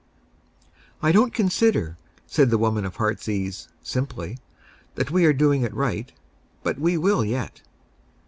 [1.03, 1.95] "I don't consider,"
[2.25, 4.39] said the woman of Heartsease, simply,
[4.95, 6.11] "that we are doing it right,
[6.63, 7.61] but we will yet."